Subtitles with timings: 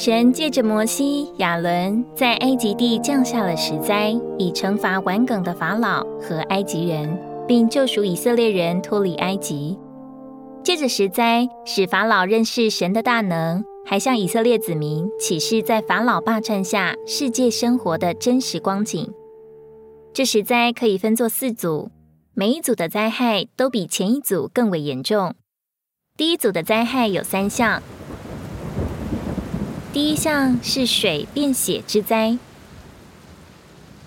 [0.00, 9.76] 神借着摩西、亚伦，在埃及地降下了十灾，以惩罚顽梗的法老和埃及人，并救赎以色列人脱离埃及。
[10.62, 19.12] 借着十灾，使法老认识神的大能，还向以色列子民启示在法老霸占下世界生活的真实光景。
[20.14, 21.90] 这十灾可以分作四组，
[22.34, 25.34] 每一组的灾害都比前一组更为严重。
[26.16, 27.82] 第一组的灾害有三项。
[29.98, 32.38] 第一项是水变血之灾。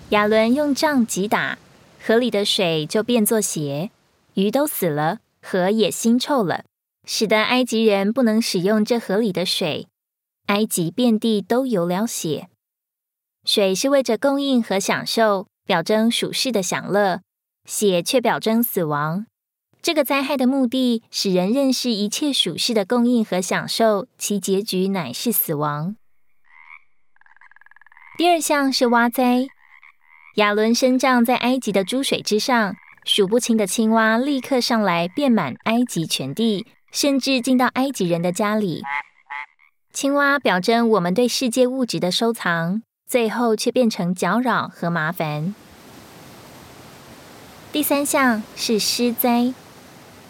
[0.08, 1.58] 亚伦用杖击打
[2.02, 3.90] 河里的水，就变作血，
[4.32, 6.64] 鱼都死了，河也腥臭了，
[7.06, 9.86] 使得埃及人不能使用这河里的水。
[10.46, 12.48] 埃及遍地都有了血。
[13.44, 17.20] 水是为着供应和享受，表征属世的享乐；
[17.66, 19.26] 血却表征死亡。
[19.82, 25.96] 这个灾害的目的，使人认识一切属世的供应和享受，其结局乃是死亡。
[28.16, 29.48] 第二项是蛙灾，
[30.36, 38.84] 亚伦伸杖在埃及的诸水之上，数不清的青蛙立刻上来，遍满埃及全地，甚至进到埃及人的家里。
[39.92, 45.56] 青蛙表征我们对世界物质的收藏，最后却变成搅扰和麻烦。
[47.72, 49.52] 第三项是湿灾。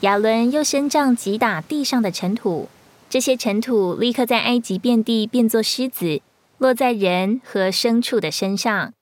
[0.02, 2.68] 亚伦又伸杖击打地上的尘土，
[3.08, 6.20] 这些尘土立刻在埃及遍地变作狮子，
[6.58, 8.92] 落在人和牲畜的身上。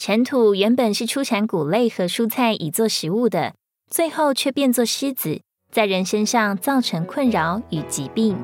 [0.00, 3.54] 尘土原本是出产谷类和蔬菜以做食物的，
[3.88, 8.36] 最后却变作狮子，在人身上造成困扰与疾病。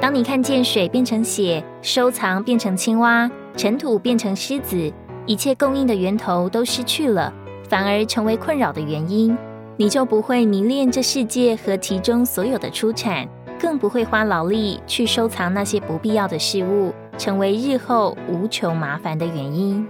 [0.00, 4.92] 当你看见水变成血，收藏变成青蛙，尘土变成狮子，
[5.26, 7.34] 一切供应的源头都失去了。
[7.72, 9.34] 反而成为困扰的原因，
[9.78, 13.26] 你就不会迷恋这世界和其中所有的出产，
[13.58, 19.86] 更不会花劳力去收藏那些不必要的事物，成为日后无穷麻烦的原因。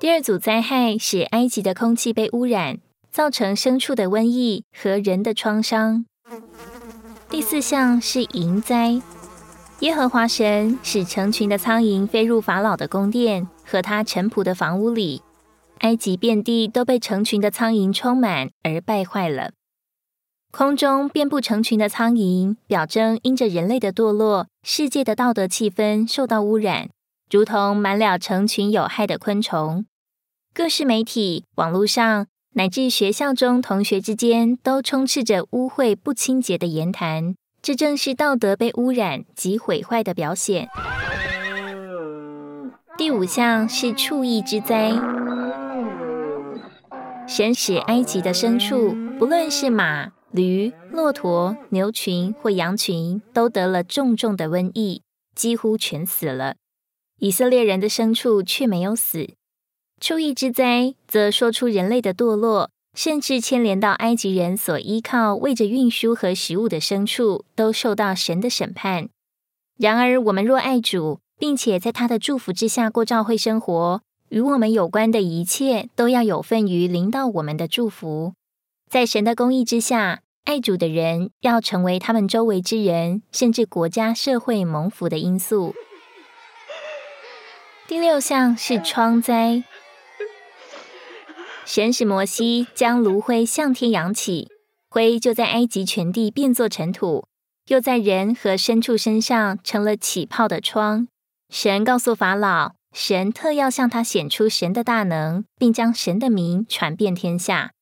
[0.00, 2.78] 第二组灾害使埃及的空气被污染，
[3.12, 6.06] 造成牲畜的瘟疫和人的创伤。
[7.54, 9.00] 四项是蝇灾，
[9.78, 15.22] 耶和华神使成群的苍蝇飞入法老的宫殿和他臣仆的房屋里，
[15.78, 19.52] 埃及遍地都被成群的苍蝇充满而败坏了。
[20.50, 26.88] 空中遍布成群的苍蝇，表征因着人类的堕落，世界的道德气氛受到污染，
[27.30, 29.86] 如同满了成群有害的昆虫。
[30.52, 32.26] 各式媒体、网络上。
[32.56, 40.68] 乃至学校中，同学之间都充斥着污秽不清洁的言谈，这正是道德被污染及毁坏的表现。
[42.98, 44.92] 第五项是畜疫之灾，
[47.26, 55.00] 神使埃及的牲畜，不论是马、驴、骆驼、牛群或羊群，都得了重重的瘟疫，
[55.34, 56.56] 几乎全死了。
[57.18, 59.30] 以色列人的牲畜却没有死。
[59.98, 69.08] 畜疫之灾，则说出人类的堕落，甚至牵连到埃及人所依靠为着运输和食物的牲畜，都受到神的审判。
[69.76, 78.34] 然而，我们若爱主，并且在他的祝福之下过教会生活，与我们有关的一切，都要有份于临到我们的祝福。
[78.88, 85.74] 在神的公义之下，爱主的人要成为他们周围之人，甚至国家社会蒙福的因素。
[87.88, 89.64] 第六项是疮灾。
[91.64, 94.48] 神使摩西将炉灰向天扬起，
[94.90, 97.24] 灰就在埃及全地变作尘土，
[97.68, 101.08] 又在人和牲畜身上成了起泡的疮。
[101.48, 107.72] 神告诉法老，神特要向他显出神的大能，并将神的名传遍天下。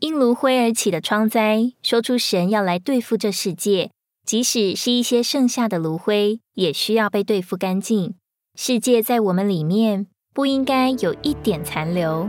[0.00, 3.90] 因炉灰而起的疮灾，说出神要来对付这世界，
[4.26, 8.14] 即使是一些剩下的炉灰，也需要被对付干净。
[8.54, 12.28] 世界在我们里面，不应该有一点残留。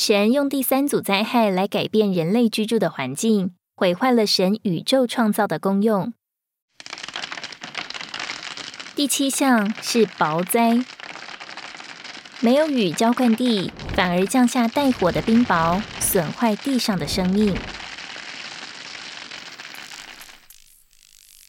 [0.00, 6.14] 神用第三组灾害来改变人类居住的环境，毁坏了神宇宙创造的功用。
[8.94, 10.84] 第七项是雹灾，
[12.38, 17.58] 没有雨浇灌地，反而降下带火的冰雹，损坏地上的生命。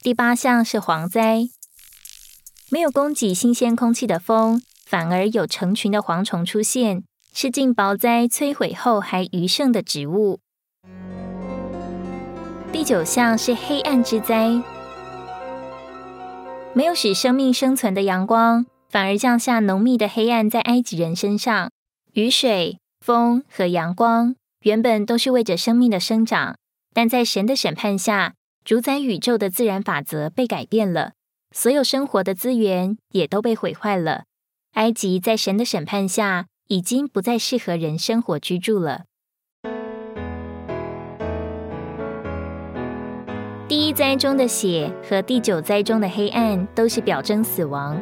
[0.02, 1.50] 第八项是蝗灾，
[2.72, 7.04] 没有供给新鲜空气的风，反而有成群的蝗虫出现。
[7.32, 10.40] 吃尽雹灾摧毁后还余剩的植物。
[12.72, 14.62] 第九项是黑暗之灾，
[16.74, 21.72] 没有使生命生存的阳光，反而降下浓密的黑暗在埃及人身上。
[22.14, 26.56] 雨水、风和阳光原本都是为着生命的生长，
[26.94, 28.34] 但在神的审判下，
[28.64, 31.14] 主宰宇宙的自然法则被改变了，
[31.56, 34.26] 所有生活的资源也都被毁坏了。
[34.74, 39.06] 埃及在神的审判下，已经不再适合人生活居住了。
[43.68, 48.00] 第一灾中的血和第九灾中的黑暗，都是表征死亡。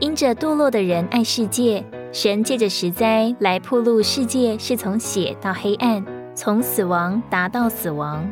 [0.00, 6.02] 因着堕落的人爱世界，神借着十灾来铺路世界是从血到黑暗，
[6.34, 8.26] 从死亡达到死亡。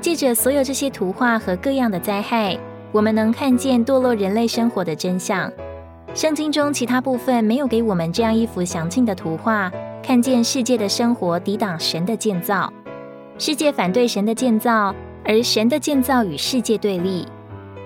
[0.00, 2.56] 借着所有这些图画和各样的灾害，
[2.92, 5.52] 我们能看见堕落人类生活的真相。
[6.16, 9.70] 圣经中其他部分没有给我们这样一幅详尽的图画，
[10.02, 12.72] 看见世界的生活抵挡神的建造，
[13.36, 14.94] 世界反对神的建造。
[15.26, 17.26] 而神的建造与世界对立，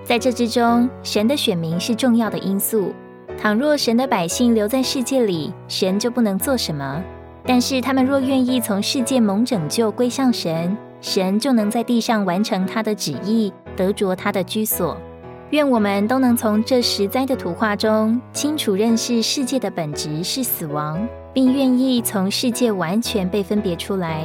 [0.04, 2.92] 在这之中，神的选民是重要的因素。
[3.36, 7.02] 倘若神的百姓留在世界里，神就不能做什么；
[7.44, 14.96] 但是他们若愿意从世界蒙拯救归向神，神就能在地上完成他的旨意，得着他的居所。
[15.50, 21.04] 愿我们都能从这十灾的图画中，清楚认识世界的本质是死亡，
[21.34, 24.24] 并愿意从世界完全被分别出来。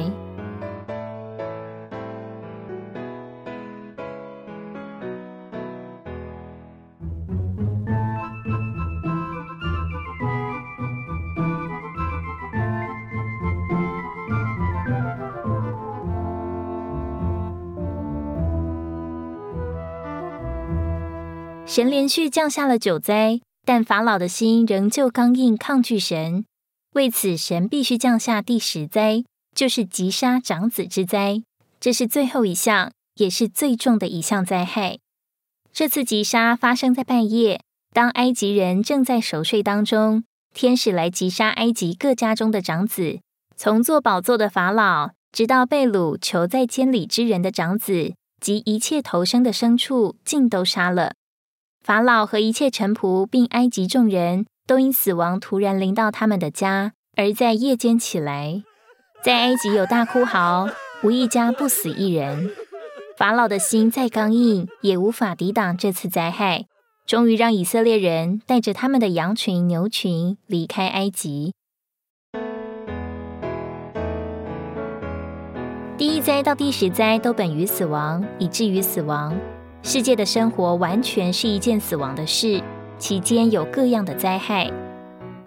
[21.66, 26.44] 神连续降下了九灾，但法老的心仍旧刚硬，抗拒神。
[26.94, 31.42] 为此，神必须降下第十灾，就是击杀长子之灾。
[31.80, 35.00] 这是最后一项，也是最重的一项灾害。
[35.72, 37.60] 这次击杀发生在半夜，
[37.92, 40.22] 当埃及人正在熟睡当中，
[40.54, 43.18] 天使来击杀埃及各家中的长子，
[43.56, 51.14] 从做宝座的法老，直到被掳囚在监里之人的长子及一切投生的牲畜，尽都杀了。
[51.86, 58.64] 法老和一切臣仆，并埃及众人都因死亡突然临到他们的家，而在夜间起来，
[59.22, 60.68] 在埃及有大哭嚎，
[61.04, 62.50] 无一家不死一人。
[63.16, 66.66] 法老的心再刚硬，也无法抵挡这次灾害，
[67.06, 71.52] 终于让以色列人带着他们的羊群、牛群离开埃及。
[75.96, 79.38] 第一灾到第十灾都本于死亡，以至于死亡。
[79.88, 82.60] 世界的生活完全是一件死亡的事，
[82.98, 84.68] 其间有各样的灾害。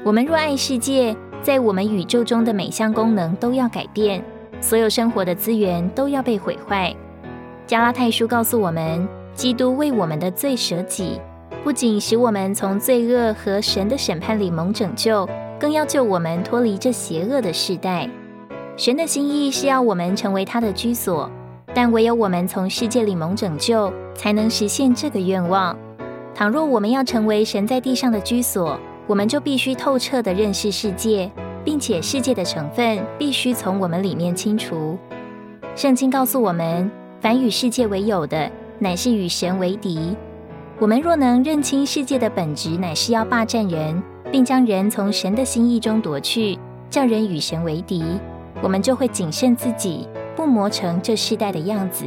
[0.02, 1.14] 我们若爱世界，
[1.44, 4.24] 在我们宇宙中的每项功能都要改变，
[4.62, 6.96] 所有生活的资源都要被毁坏。
[7.68, 11.20] 加拉太书告诉我们，基督为我们的罪舍己，
[11.62, 15.28] 不仅使我们从罪恶和神的审判里蒙拯救，
[15.60, 18.10] 更要救我们脱离这邪恶的时代。
[18.78, 21.30] 神的心意是要我们成为他的居所。
[21.82, 25.74] 但唯有我们从世界里蒙拯救，才能实现这个愿望。
[26.36, 31.32] 倘若我们要成为神在地上的居所，我们就必须透彻的认识世界，
[31.64, 34.98] 并且世界的成分必须从我们里面清除。
[35.74, 40.18] 圣经告诉我们，凡与世界为友的，乃是与神为敌。
[40.80, 46.60] 我们若能认清世界的本质，乃是要霸占人，并将人从神的心意中夺去，
[46.90, 48.04] 叫人与神为敌，
[48.62, 50.06] 我们就会谨慎自己。
[50.40, 52.06] 不磨成这世代的样子，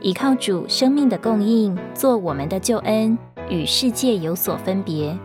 [0.00, 3.18] 依靠主生命的供应，做我们的救恩，
[3.50, 5.18] 与世界有所分别。